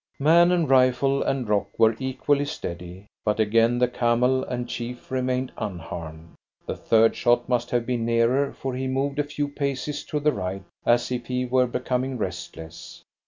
Man 0.17 0.51
and 0.51 0.67
rifle 0.67 1.21
and 1.21 1.47
rock 1.47 1.77
were 1.77 1.95
equally 1.99 2.45
steady, 2.45 3.05
but 3.23 3.39
again 3.39 3.77
the 3.77 3.87
camel 3.87 4.43
and 4.43 4.67
chief 4.67 5.11
remained 5.11 5.51
un 5.59 5.77
harmed. 5.77 6.29
The 6.65 6.75
third 6.75 7.15
shot 7.15 7.47
must 7.47 7.69
have 7.69 7.85
been 7.85 8.03
nearer, 8.03 8.51
for 8.51 8.73
he 8.73 8.87
moved 8.87 9.19
a 9.19 9.23
few 9.23 9.47
paces 9.47 10.03
to 10.05 10.19
the 10.19 10.31
right, 10.33 10.63
as 10.87 11.11
if 11.11 11.27
he 11.27 11.45
were 11.45 11.67
becoming 11.67 12.17
restless. 12.17 13.03